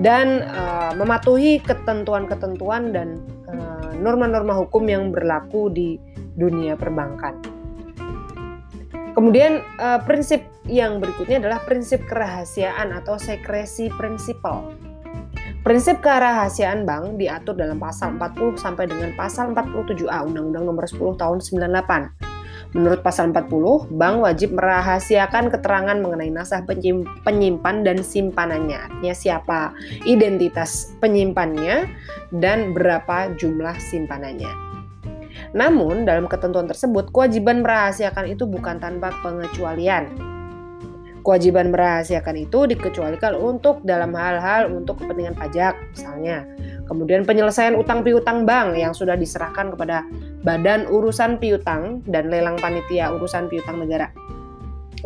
Dan 0.01 0.43
e, 0.43 0.63
mematuhi 0.97 1.63
ketentuan-ketentuan 1.63 2.91
dan 2.91 3.23
eh, 3.47 3.91
norma-norma 3.99 4.55
hukum 4.59 4.83
yang 4.87 5.11
berlaku 5.11 5.71
di 5.71 5.99
dunia 6.39 6.79
perbankan. 6.79 7.59
Kemudian 9.19 9.59
uh, 9.83 9.99
prinsip 10.07 10.47
yang 10.63 11.03
berikutnya 11.03 11.43
adalah 11.43 11.59
prinsip 11.67 12.07
kerahasiaan 12.07 12.95
atau 12.95 13.19
secrecy 13.19 13.91
principle. 13.99 14.71
Prinsip 15.59 15.99
kerahasiaan 15.99 16.87
bank 16.87 17.19
diatur 17.19 17.59
dalam 17.59 17.83
pasal 17.83 18.15
40 18.15 18.55
sampai 18.55 18.87
dengan 18.87 19.11
pasal 19.19 19.51
47A 19.51 20.23
Undang-Undang 20.23 20.63
Nomor 20.63 20.87
10 20.87 21.19
Tahun 21.19 21.37
98. 21.43 22.28
Menurut 22.69 23.01
pasal 23.01 23.33
40, 23.33 23.89
bank 23.97 24.15
wajib 24.21 24.53
merahasiakan 24.53 25.49
keterangan 25.49 25.97
mengenai 25.97 26.29
nasabah 26.29 26.77
penyimpan 27.25 27.81
dan 27.81 28.05
simpanannya. 28.05 28.77
Artinya 28.77 29.15
siapa 29.17 29.73
identitas 30.05 30.93
penyimpannya 31.01 31.89
dan 32.29 32.77
berapa 32.77 33.33
jumlah 33.41 33.73
simpanannya. 33.89 34.53
Namun, 35.57 36.05
dalam 36.05 36.29
ketentuan 36.29 36.69
tersebut, 36.69 37.09
kewajiban 37.09 37.65
merahasiakan 37.65 38.37
itu 38.37 38.45
bukan 38.45 38.77
tanpa 38.77 39.17
pengecualian. 39.25 40.13
Kewajiban 41.25 41.73
merahasiakan 41.73 42.37
itu 42.37 42.69
dikecualikan 42.69 43.33
untuk 43.33 43.81
dalam 43.81 44.13
hal-hal 44.13 44.69
untuk 44.69 45.01
kepentingan 45.01 45.33
pajak, 45.33 45.73
misalnya. 45.97 46.45
Kemudian 46.89 47.21
penyelesaian 47.21 47.77
utang 47.77 48.01
piutang 48.01 48.49
bank 48.49 48.73
yang 48.73 48.97
sudah 48.97 49.13
diserahkan 49.13 49.69
kepada 49.77 50.01
Badan 50.41 50.89
Urusan 50.89 51.37
Piutang 51.37 52.01
dan 52.09 52.33
Lelang 52.33 52.57
Panitia 52.57 53.13
Urusan 53.13 53.45
Piutang 53.45 53.77
Negara. 53.77 54.09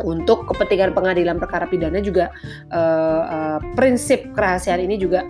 Untuk 0.00 0.48
kepentingan 0.48 0.96
pengadilan 0.96 1.38
perkara 1.38 1.68
pidana 1.68 2.00
juga 2.02 2.32
uh, 2.72 3.22
uh, 3.22 3.58
prinsip 3.78 4.32
kerahasiaan 4.34 4.82
ini 4.82 4.98
juga 4.98 5.22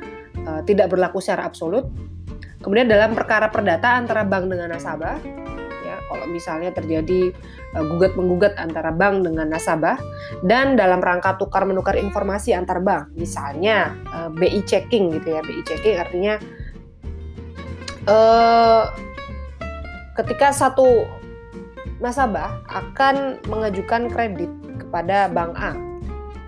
uh, 0.46 0.64
tidak 0.64 0.88
berlaku 0.88 1.20
secara 1.20 1.44
absolut 1.44 1.84
Kemudian 2.64 2.88
dalam 2.88 3.12
perkara 3.12 3.52
perdata 3.52 3.92
antara 3.92 4.25
bank 4.25 4.49
dengan 4.49 4.73
nasabah, 4.73 5.20
kalau 6.14 6.30
misalnya 6.30 6.71
terjadi 6.71 7.35
uh, 7.75 7.83
gugat 7.83 8.14
menggugat 8.14 8.54
antara 8.54 8.94
bank 8.94 9.26
dengan 9.26 9.50
nasabah 9.50 9.99
dan 10.47 10.78
dalam 10.78 11.02
rangka 11.02 11.35
tukar 11.35 11.66
menukar 11.66 11.99
informasi 11.99 12.54
antar 12.54 12.78
bank, 12.78 13.11
misalnya 13.18 13.99
eh, 14.14 14.30
BI 14.30 14.62
checking 14.62 15.11
gitu 15.18 15.35
ya, 15.35 15.42
BI 15.42 15.62
checking 15.66 15.99
artinya 15.99 16.38
uh, 18.06 18.94
ketika 20.14 20.54
satu 20.54 21.02
nasabah 21.99 22.62
akan 22.71 23.42
mengajukan 23.50 24.06
kredit 24.06 24.50
kepada 24.78 25.26
bank 25.26 25.59
A. 25.59 25.75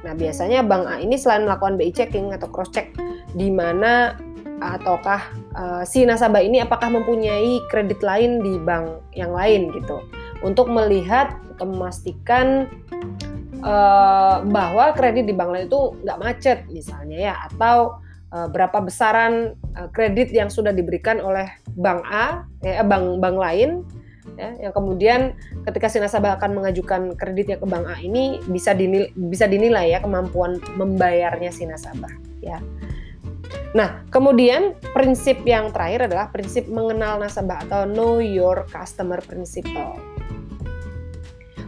Nah, 0.07 0.15
biasanya 0.15 0.63
bank 0.63 0.87
A 0.87 1.03
ini 1.03 1.19
selain 1.19 1.43
melakukan 1.43 1.75
BI 1.75 1.91
checking 1.91 2.31
atau 2.31 2.47
cross 2.47 2.71
check 2.71 2.95
di 3.35 3.51
mana 3.51 4.15
ataukah 4.61 5.21
uh, 5.53 5.83
si 5.85 6.09
nasabah 6.09 6.41
ini 6.41 6.65
apakah 6.65 6.89
mempunyai 6.89 7.61
kredit 7.69 8.01
lain 8.01 8.41
di 8.41 8.57
bank 8.61 9.05
yang 9.13 9.33
lain 9.33 9.73
gitu. 9.77 10.01
Untuk 10.45 10.69
melihat 10.69 11.37
atau 11.57 11.67
memastikan 11.69 12.69
uh, 13.65 14.45
bahwa 14.45 14.93
kredit 14.93 15.25
di 15.29 15.35
bank 15.37 15.51
lain 15.53 15.67
itu 15.69 15.97
nggak 16.05 16.21
macet 16.21 16.59
misalnya 16.69 17.33
ya 17.33 17.35
atau 17.49 18.01
uh, 18.33 18.49
berapa 18.53 18.85
besaran 18.85 19.57
uh, 19.77 19.89
kredit 19.93 20.33
yang 20.33 20.53
sudah 20.53 20.71
diberikan 20.71 21.21
oleh 21.21 21.49
bank 21.77 22.05
A 22.09 22.45
ya 22.61 22.85
bank 22.85 23.25
bank 23.25 23.37
lain 23.41 23.71
ya 24.37 24.69
yang 24.69 24.73
kemudian 24.75 25.21
ketika 25.65 25.89
si 25.89 25.97
nasabah 26.03 26.37
akan 26.37 26.61
mengajukan 26.61 27.17
kreditnya 27.17 27.57
ke 27.57 27.65
bank 27.65 27.89
A 27.89 27.97
ini 28.03 28.43
bisa 28.51 28.77
dinilai, 28.77 29.09
bisa 29.17 29.49
dinilai 29.49 29.97
ya 29.97 30.05
kemampuan 30.05 30.61
membayarnya 30.77 31.49
si 31.49 31.65
nasabah 31.65 32.13
ya 32.45 32.61
Nah, 33.75 34.07
kemudian 34.13 34.79
prinsip 34.95 35.43
yang 35.43 35.75
terakhir 35.75 36.07
adalah 36.07 36.31
prinsip 36.31 36.71
mengenal 36.71 37.19
nasabah 37.19 37.67
atau 37.67 37.83
know 37.89 38.23
your 38.23 38.69
customer 38.71 39.19
principle. 39.25 39.99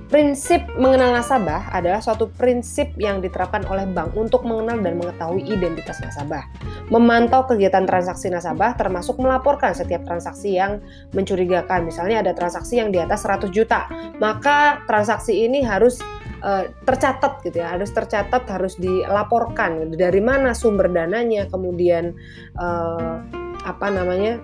Prinsip 0.09 0.65
mengenal 0.81 1.13
nasabah 1.21 1.69
adalah 1.69 2.01
suatu 2.01 2.33
prinsip 2.33 2.97
yang 2.97 3.21
diterapkan 3.21 3.69
oleh 3.69 3.85
bank 3.85 4.17
untuk 4.17 4.41
mengenal 4.41 4.81
dan 4.81 4.97
mengetahui 4.97 5.45
identitas 5.45 6.01
nasabah, 6.01 6.49
memantau 6.89 7.45
kegiatan 7.45 7.85
transaksi 7.85 8.33
nasabah 8.33 8.73
termasuk 8.73 9.21
melaporkan 9.21 9.77
setiap 9.77 10.09
transaksi 10.09 10.57
yang 10.57 10.81
mencurigakan. 11.13 11.85
Misalnya 11.85 12.25
ada 12.25 12.33
transaksi 12.33 12.81
yang 12.81 12.89
di 12.89 12.97
atas 12.97 13.21
100 13.21 13.53
juta, 13.53 13.85
maka 14.17 14.81
transaksi 14.89 15.45
ini 15.45 15.61
harus 15.61 16.01
uh, 16.43 16.65
tercatat 16.85 17.43
gitu 17.45 17.63
ya 17.63 17.75
harus 17.75 17.91
tercatat 17.91 18.45
harus 18.49 18.79
dilaporkan 18.79 19.95
dari 19.95 20.23
mana 20.23 20.55
sumber 20.55 20.91
dananya 20.91 21.47
kemudian 21.51 22.15
uh, 22.59 23.23
apa 23.67 23.87
namanya 23.91 24.39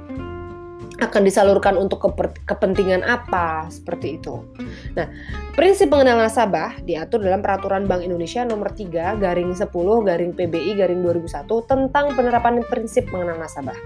akan 1.02 1.22
disalurkan 1.26 1.74
untuk 1.74 2.02
kepentingan 2.46 3.02
apa 3.02 3.66
seperti 3.70 4.22
itu. 4.22 4.46
Nah, 4.94 5.10
prinsip 5.58 5.90
pengenal 5.90 6.22
nasabah 6.22 6.78
diatur 6.86 7.22
dalam 7.22 7.42
Peraturan 7.42 7.90
Bank 7.90 8.06
Indonesia 8.06 8.46
Nomor 8.46 8.70
3 8.70 9.18
Garing 9.18 9.52
10 9.58 9.66
Garing 10.06 10.32
PBI 10.38 10.70
Garing 10.78 11.00
2001 11.02 11.50
tentang 11.66 12.14
penerapan 12.14 12.62
prinsip 12.66 13.10
pengenal 13.10 13.38
nasabah. 13.38 13.76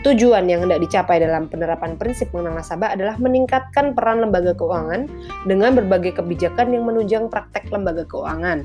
Tujuan 0.00 0.48
yang 0.48 0.64
hendak 0.64 0.80
dicapai 0.80 1.20
dalam 1.20 1.52
penerapan 1.52 2.00
prinsip 2.00 2.32
mengenal 2.32 2.64
nasabah 2.64 2.96
adalah 2.96 3.20
meningkatkan 3.20 3.92
peran 3.92 4.24
lembaga 4.24 4.56
keuangan 4.56 5.04
dengan 5.44 5.76
berbagai 5.76 6.16
kebijakan 6.16 6.72
yang 6.72 6.88
menunjang 6.88 7.28
praktek 7.28 7.68
lembaga 7.68 8.08
keuangan, 8.08 8.64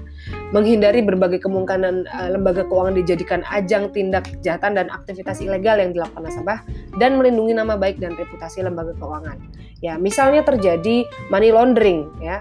menghindari 0.56 1.04
berbagai 1.04 1.44
kemungkinan 1.44 2.08
uh, 2.08 2.30
lembaga 2.32 2.64
keuangan 2.64 2.96
dijadikan 2.96 3.44
ajang 3.52 3.92
tindak 3.92 4.24
kejahatan 4.40 4.80
dan 4.80 4.88
aktivitas 4.88 5.44
ilegal 5.44 5.76
yang 5.76 5.92
dilakukan 5.92 6.24
nasabah, 6.24 6.64
dan 6.96 7.20
melindungi 7.20 7.52
nama 7.52 7.76
baik 7.76 8.00
dan 8.00 8.16
reputasi 8.16 8.64
lembaga 8.64 8.96
keuangan. 8.96 9.36
Ya, 9.84 10.00
misalnya 10.00 10.48
terjadi 10.48 11.04
money 11.28 11.52
laundering, 11.52 12.08
ya, 12.24 12.40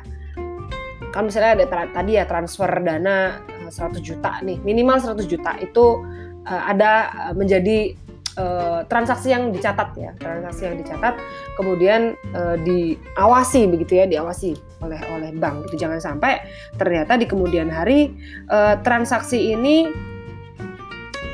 kan 1.11 1.27
misalnya 1.27 1.67
ada 1.67 1.91
tadi 1.91 2.15
ya 2.15 2.23
transfer 2.31 2.71
dana 2.87 3.43
100 3.67 3.99
eh, 3.99 4.03
juta 4.03 4.39
nih, 4.47 4.63
minimal 4.63 5.03
100 5.03 5.27
juta 5.27 5.59
itu 5.59 5.99
uh, 6.47 6.63
ada 6.71 7.11
menjadi 7.35 7.99
uh, 8.37 8.83
transaksi 8.87 9.31
yang 9.33 9.51
dicatat 9.51 9.95
ya, 9.99 10.11
transaksi 10.19 10.67
yang 10.67 10.77
dicatat, 10.81 11.15
kemudian 11.59 12.15
uh, 12.35 12.57
diawasi 12.61 13.67
begitu 13.71 14.01
ya, 14.01 14.05
diawasi 14.07 14.55
oleh 14.83 15.01
oleh 15.15 15.31
bank. 15.37 15.71
Itu 15.71 15.79
jangan 15.81 16.01
sampai 16.03 16.43
ternyata 16.77 17.17
di 17.19 17.27
kemudian 17.27 17.71
hari 17.71 18.15
uh, 18.51 18.79
transaksi 18.83 19.55
ini 19.55 19.89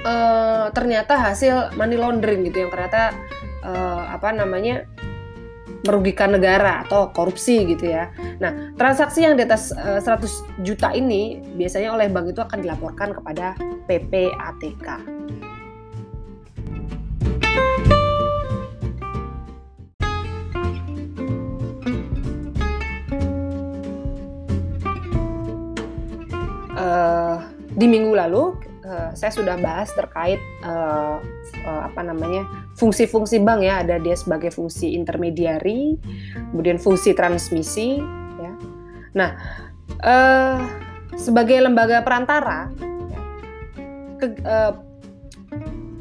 uh, 0.05 0.69
ternyata 0.73 1.17
hasil 1.17 1.77
money 1.77 1.97
laundering 1.97 2.47
gitu 2.49 2.67
yang 2.67 2.71
ternyata 2.73 3.17
uh, 3.65 4.13
apa 4.13 4.33
namanya 4.33 4.85
merugikan 5.81 6.37
negara 6.37 6.85
atau 6.85 7.09
korupsi 7.09 7.65
gitu 7.65 7.89
ya. 7.89 8.13
Nah, 8.37 8.77
transaksi 8.77 9.25
yang 9.25 9.37
di 9.37 9.49
atas 9.49 9.73
uh, 9.73 9.97
100 9.97 10.61
juta 10.61 10.93
ini 10.93 11.41
biasanya 11.57 11.97
oleh 11.97 12.13
bank 12.13 12.37
itu 12.37 12.41
akan 12.45 12.61
dilaporkan 12.61 13.17
kepada 13.17 13.57
PPATK. 13.89 14.87
Di 27.81 27.89
minggu 27.89 28.13
lalu 28.13 28.61
uh, 28.85 29.09
saya 29.17 29.33
sudah 29.33 29.57
bahas 29.57 29.89
terkait 29.97 30.37
uh, 30.61 31.17
uh, 31.65 31.83
apa 31.89 32.05
namanya 32.05 32.45
fungsi-fungsi 32.77 33.41
bank 33.41 33.65
ya 33.65 33.81
ada 33.81 33.97
dia 33.97 34.13
sebagai 34.13 34.53
fungsi 34.53 34.93
intermediari 34.93 35.97
kemudian 36.53 36.77
fungsi 36.77 37.17
transmisi 37.17 37.97
ya 38.37 38.53
nah 39.17 39.31
uh, 40.05 40.61
sebagai 41.17 41.57
lembaga 41.65 42.05
perantara 42.05 42.69
ya, 43.09 43.21
ke, 44.21 44.27
uh, 44.45 44.77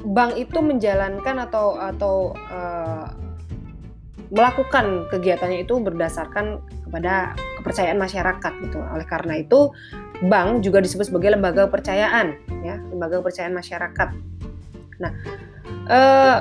bank 0.03 0.35
itu 0.35 0.59
menjalankan 0.59 1.47
atau 1.47 1.79
atau 1.79 2.15
uh, 2.51 3.07
melakukan 4.29 5.09
kegiatannya 5.09 5.65
itu 5.65 5.79
berdasarkan 5.81 6.61
kepada 6.85 7.33
kepercayaan 7.61 7.97
masyarakat 7.97 8.53
gitu. 8.61 8.77
Oleh 8.77 9.07
karena 9.09 9.41
itu, 9.41 9.73
bank 10.25 10.65
juga 10.65 10.83
disebut 10.83 11.07
sebagai 11.07 11.31
lembaga 11.31 11.69
kepercayaan 11.71 12.35
ya, 12.65 12.75
lembaga 12.91 13.23
kepercayaan 13.23 13.55
masyarakat. 13.55 14.09
Nah, 14.99 15.11
eh, 15.87 16.37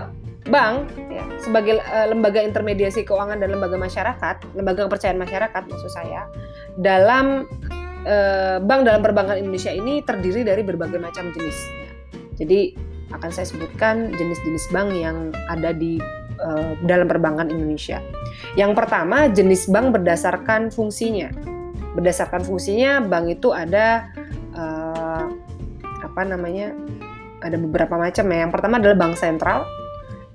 bank 0.49 0.75
ya, 1.13 1.25
sebagai 1.39 1.79
eh, 1.79 2.07
lembaga 2.11 2.43
intermediasi 2.43 3.07
keuangan 3.07 3.39
dan 3.39 3.55
lembaga 3.55 3.79
masyarakat, 3.79 4.37
lembaga 4.59 4.91
kepercayaan 4.91 5.21
masyarakat 5.21 5.63
maksud 5.69 5.93
saya, 5.95 6.27
dalam 6.75 7.47
eh, 8.03 8.59
bank 8.59 8.81
dalam 8.83 9.05
perbankan 9.05 9.39
Indonesia 9.39 9.71
ini 9.71 10.03
terdiri 10.03 10.43
dari 10.43 10.67
berbagai 10.67 10.99
macam 10.99 11.31
jenis. 11.31 11.59
Ya. 11.79 11.91
Jadi 12.43 12.61
akan 13.09 13.31
saya 13.33 13.47
sebutkan 13.49 14.13
jenis-jenis 14.13 14.69
bank 14.69 14.93
yang 14.93 15.33
ada 15.49 15.73
di 15.73 15.97
uh, 16.41 16.77
dalam 16.85 17.09
perbankan 17.09 17.49
Indonesia. 17.49 18.05
Yang 18.55 18.73
pertama, 18.77 19.33
jenis 19.33 19.65
bank 19.69 19.97
berdasarkan 19.97 20.69
fungsinya. 20.69 21.33
Berdasarkan 21.99 22.47
fungsinya, 22.47 23.03
bank 23.03 23.27
itu 23.35 23.51
ada 23.51 24.07
uh, 24.55 25.27
apa 25.99 26.21
namanya? 26.23 26.71
Ada 27.43 27.59
beberapa 27.59 27.99
macam 27.99 28.23
ya. 28.31 28.47
Yang 28.47 28.53
pertama 28.55 28.79
adalah 28.79 28.97
bank 28.99 29.15
sentral, 29.19 29.67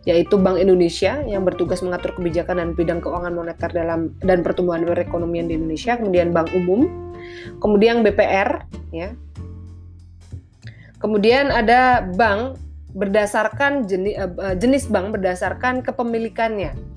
yaitu 0.03 0.35
Bank 0.35 0.59
Indonesia 0.59 1.23
yang 1.23 1.47
bertugas 1.47 1.79
mengatur 1.79 2.11
kebijakan 2.19 2.59
dan 2.59 2.69
bidang 2.75 2.99
keuangan 2.99 3.31
moneter 3.31 3.71
dalam 3.71 4.11
dan 4.19 4.43
pertumbuhan 4.43 4.83
perekonomian 4.83 5.47
di 5.47 5.55
Indonesia, 5.55 5.95
kemudian 5.95 6.35
Bank 6.35 6.51
Umum, 6.51 6.91
kemudian 7.63 8.03
BPR, 8.03 8.67
ya. 8.91 9.15
Kemudian 10.99 11.51
ada 11.51 11.99
bank 12.15 12.55
berdasarkan 12.95 13.83
jenis, 13.87 14.15
uh, 14.15 14.31
eh, 14.51 14.55
jenis 14.55 14.87
bank 14.87 15.19
berdasarkan 15.19 15.83
kepemilikannya. 15.83 16.92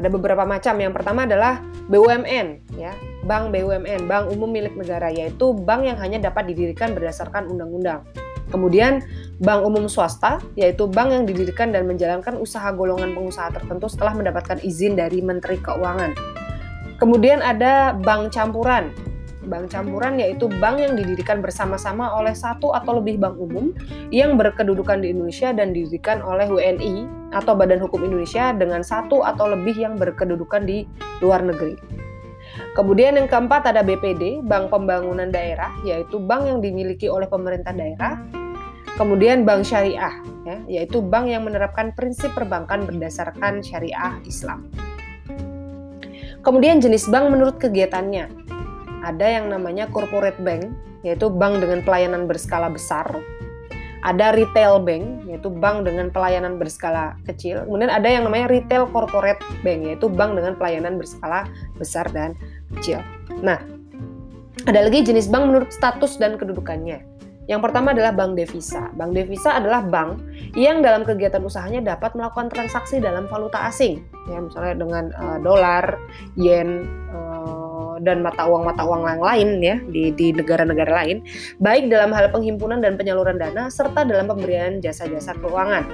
Ada 0.00 0.08
beberapa 0.08 0.48
macam. 0.48 0.80
Yang 0.80 0.92
pertama 0.96 1.28
adalah 1.28 1.60
BUMN, 1.92 2.72
ya, 2.80 2.96
bank 3.28 3.52
BUMN, 3.52 4.08
bank 4.08 4.32
umum 4.32 4.48
milik 4.48 4.72
negara, 4.72 5.12
yaitu 5.12 5.52
bank 5.52 5.84
yang 5.84 6.00
hanya 6.00 6.16
dapat 6.16 6.48
didirikan 6.48 6.96
berdasarkan 6.96 7.52
undang-undang. 7.52 8.00
Kemudian 8.48 9.04
bank 9.44 9.60
umum 9.62 9.86
swasta, 9.92 10.40
yaitu 10.56 10.88
bank 10.88 11.12
yang 11.12 11.24
didirikan 11.28 11.70
dan 11.70 11.84
menjalankan 11.84 12.40
usaha 12.40 12.72
golongan 12.72 13.12
pengusaha 13.12 13.52
tertentu 13.52 13.86
setelah 13.92 14.16
mendapatkan 14.16 14.58
izin 14.64 14.96
dari 14.96 15.20
Menteri 15.20 15.60
Keuangan. 15.60 16.16
Kemudian 16.96 17.44
ada 17.44 17.92
bank 17.92 18.32
campuran, 18.32 18.92
bank 19.50 19.74
campuran 19.74 20.22
yaitu 20.22 20.46
bank 20.62 20.78
yang 20.78 20.94
didirikan 20.94 21.42
bersama-sama 21.42 22.14
oleh 22.14 22.32
satu 22.32 22.70
atau 22.70 23.02
lebih 23.02 23.18
bank 23.18 23.34
umum 23.36 23.74
yang 24.14 24.38
berkedudukan 24.38 25.02
di 25.02 25.10
Indonesia 25.10 25.50
dan 25.50 25.74
didirikan 25.74 26.22
oleh 26.22 26.46
WNI 26.46 27.10
atau 27.34 27.58
Badan 27.58 27.82
Hukum 27.82 28.06
Indonesia 28.06 28.54
dengan 28.54 28.86
satu 28.86 29.26
atau 29.26 29.50
lebih 29.50 29.74
yang 29.74 29.98
berkedudukan 29.98 30.62
di 30.62 30.86
luar 31.18 31.42
negeri. 31.42 31.74
Kemudian 32.74 33.18
yang 33.18 33.28
keempat 33.30 33.70
ada 33.70 33.82
BPD, 33.82 34.42
Bank 34.46 34.70
Pembangunan 34.70 35.30
Daerah, 35.30 35.70
yaitu 35.86 36.18
bank 36.18 36.46
yang 36.46 36.58
dimiliki 36.58 37.06
oleh 37.06 37.26
pemerintah 37.26 37.74
daerah. 37.74 38.22
Kemudian 38.98 39.46
bank 39.48 39.64
syariah, 39.64 40.12
ya, 40.44 40.56
yaitu 40.66 41.00
bank 41.00 41.30
yang 41.30 41.46
menerapkan 41.46 41.94
prinsip 41.94 42.34
perbankan 42.36 42.84
berdasarkan 42.84 43.62
syariah 43.64 44.18
Islam. 44.26 44.66
Kemudian 46.40 46.80
jenis 46.80 47.08
bank 47.08 47.32
menurut 47.32 47.56
kegiatannya, 47.60 48.28
ada 49.04 49.26
yang 49.26 49.48
namanya 49.48 49.88
corporate 49.88 50.38
bank, 50.40 50.72
yaitu 51.04 51.32
bank 51.32 51.60
dengan 51.60 51.80
pelayanan 51.84 52.28
berskala 52.28 52.68
besar. 52.68 53.06
Ada 54.00 54.32
retail 54.32 54.80
bank, 54.80 55.28
yaitu 55.28 55.52
bank 55.52 55.84
dengan 55.84 56.08
pelayanan 56.08 56.56
berskala 56.56 57.20
kecil. 57.28 57.68
Kemudian 57.68 57.92
ada 57.92 58.08
yang 58.08 58.24
namanya 58.24 58.48
retail 58.48 58.88
corporate 58.88 59.44
bank, 59.60 59.80
yaitu 59.84 60.08
bank 60.08 60.40
dengan 60.40 60.56
pelayanan 60.56 60.96
berskala 60.96 61.44
besar 61.76 62.08
dan 62.16 62.32
kecil. 62.76 63.04
Nah, 63.44 63.60
ada 64.64 64.80
lagi 64.88 65.04
jenis 65.04 65.28
bank 65.28 65.52
menurut 65.52 65.68
status 65.68 66.16
dan 66.16 66.40
kedudukannya. 66.40 67.04
Yang 67.50 67.60
pertama 67.66 67.90
adalah 67.90 68.14
bank 68.14 68.38
devisa. 68.38 68.88
Bank 68.94 69.10
devisa 69.10 69.58
adalah 69.58 69.82
bank 69.82 70.22
yang 70.54 70.86
dalam 70.86 71.02
kegiatan 71.02 71.42
usahanya 71.42 71.82
dapat 71.82 72.14
melakukan 72.14 72.46
transaksi 72.46 73.02
dalam 73.02 73.26
valuta 73.26 73.66
asing, 73.66 74.06
ya 74.30 74.38
misalnya 74.38 74.74
dengan 74.78 75.04
uh, 75.18 75.38
dolar, 75.42 75.98
yen, 76.38 76.86
uh, 77.10 77.29
dan 78.00 78.24
mata 78.24 78.48
uang 78.48 78.64
mata 78.64 78.82
uang 78.84 79.06
yang 79.06 79.22
lain 79.22 79.48
ya 79.60 79.76
di 79.88 80.10
di 80.16 80.32
negara-negara 80.32 81.04
lain, 81.04 81.22
baik 81.60 81.92
dalam 81.92 82.10
hal 82.16 82.32
penghimpunan 82.32 82.80
dan 82.80 82.96
penyaluran 82.96 83.36
dana 83.36 83.68
serta 83.68 84.02
dalam 84.04 84.28
pemberian 84.28 84.80
jasa-jasa 84.80 85.36
keuangan. 85.38 85.84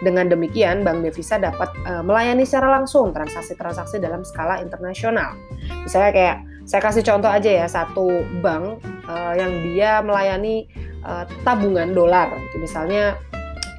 Dengan 0.00 0.32
demikian, 0.32 0.80
bank 0.80 1.04
devisa 1.04 1.36
dapat 1.36 1.68
uh, 1.84 2.00
melayani 2.00 2.48
secara 2.48 2.80
langsung 2.80 3.12
transaksi-transaksi 3.12 4.00
dalam 4.00 4.24
skala 4.24 4.64
internasional. 4.64 5.36
Misalnya 5.84 6.12
kayak 6.16 6.36
saya 6.64 6.80
kasih 6.80 7.04
contoh 7.04 7.28
aja 7.28 7.50
ya 7.52 7.66
satu 7.68 8.08
bank 8.40 8.80
uh, 9.04 9.36
yang 9.36 9.52
dia 9.60 10.00
melayani 10.00 10.64
uh, 11.04 11.28
tabungan 11.44 11.92
dolar. 11.92 12.32
Misalnya 12.56 13.20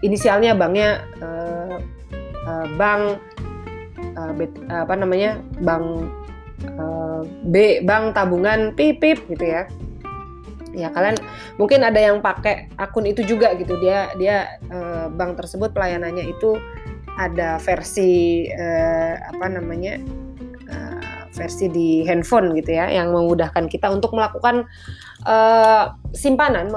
inisialnya 0.05 0.53
banknya 0.53 1.01
uh, 1.25 1.81
uh, 2.45 2.65
bank 2.77 3.17
uh, 4.13 4.31
bet, 4.37 4.53
apa 4.69 4.93
namanya 4.93 5.41
bank 5.65 6.05
uh, 6.65 7.21
B 7.47 7.81
bank 7.85 8.17
tabungan 8.17 8.73
pipip 8.75 9.21
gitu 9.29 9.45
ya. 9.45 9.69
Ya 10.71 10.87
kalian 10.87 11.19
mungkin 11.59 11.83
ada 11.83 11.99
yang 11.99 12.23
pakai 12.23 12.71
akun 12.79 13.03
itu 13.03 13.27
juga 13.27 13.51
gitu. 13.59 13.75
Dia 13.83 14.15
dia 14.15 14.55
uh, 14.71 15.11
bank 15.11 15.35
tersebut 15.41 15.75
pelayanannya 15.75 16.31
itu 16.31 16.55
ada 17.19 17.59
versi 17.59 18.47
uh, 18.55 19.19
apa 19.35 19.45
namanya 19.51 19.99
versi 21.31 21.71
di 21.71 22.03
handphone 22.03 22.51
gitu 22.59 22.75
ya 22.75 22.91
yang 22.91 23.15
memudahkan 23.15 23.71
kita 23.71 23.87
untuk 23.87 24.11
melakukan 24.11 24.67
simpanan 26.11 26.67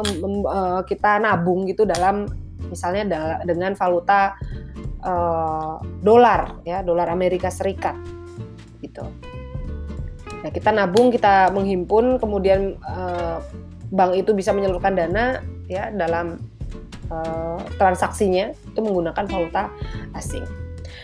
kita 0.87 1.19
nabung 1.19 1.67
gitu 1.67 1.83
dalam 1.83 2.31
misalnya 2.71 3.03
dengan 3.43 3.75
valuta 3.75 4.39
dolar 6.01 6.63
ya 6.63 6.87
dolar 6.87 7.11
Amerika 7.11 7.51
Serikat 7.51 7.99
gitu 8.79 9.05
Nah, 10.45 10.53
kita 10.53 10.77
nabung, 10.77 11.09
kita 11.09 11.49
menghimpun, 11.57 12.21
kemudian 12.21 12.77
uh, 12.85 13.41
bank 13.89 14.13
itu 14.13 14.37
bisa 14.37 14.53
menyalurkan 14.53 14.93
dana 14.93 15.41
ya 15.65 15.89
dalam 15.89 16.37
uh, 17.09 17.57
transaksinya 17.81 18.53
itu 18.53 18.81
menggunakan 18.85 19.25
valuta 19.25 19.73
asing. 20.13 20.45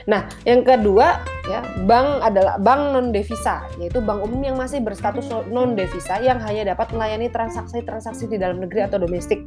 Nah, 0.05 0.29
yang 0.45 0.61
kedua 0.61 1.25
ya, 1.49 1.65
bank 1.89 2.21
adalah 2.21 2.61
bank 2.61 2.83
non 2.93 3.17
devisa, 3.17 3.65
yaitu 3.81 4.05
bank 4.05 4.21
umum 4.25 4.45
yang 4.45 4.57
masih 4.61 4.85
berstatus 4.85 5.29
non 5.49 5.73
devisa 5.73 6.21
yang 6.21 6.37
hanya 6.45 6.77
dapat 6.77 6.93
melayani 6.93 7.33
transaksi-transaksi 7.33 8.29
di 8.29 8.37
dalam 8.37 8.61
negeri 8.61 8.85
atau 8.85 9.01
domestik. 9.01 9.45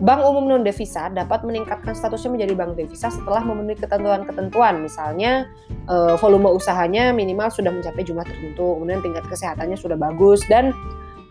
Bank 0.00 0.20
umum 0.24 0.44
non 0.50 0.62
devisa 0.62 1.08
dapat 1.08 1.40
meningkatkan 1.46 1.96
statusnya 1.96 2.36
menjadi 2.36 2.52
bank 2.52 2.76
devisa 2.76 3.08
setelah 3.08 3.40
memenuhi 3.40 3.80
ketentuan-ketentuan, 3.80 4.84
misalnya 4.84 5.48
e, 5.88 6.16
volume 6.20 6.52
usahanya 6.52 7.14
minimal 7.16 7.48
sudah 7.48 7.72
mencapai 7.72 8.04
jumlah 8.04 8.26
tertentu, 8.26 8.76
kemudian 8.76 9.00
tingkat 9.00 9.24
kesehatannya 9.30 9.78
sudah 9.80 9.96
bagus 9.96 10.44
dan 10.52 10.76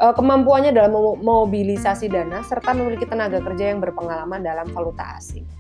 e, 0.02 0.06
kemampuannya 0.18 0.74
dalam 0.74 0.96
memobilisasi 0.96 2.10
dana 2.10 2.42
serta 2.42 2.74
memiliki 2.74 3.06
tenaga 3.06 3.38
kerja 3.44 3.76
yang 3.76 3.84
berpengalaman 3.84 4.42
dalam 4.42 4.66
valuta 4.74 5.18
asing. 5.20 5.59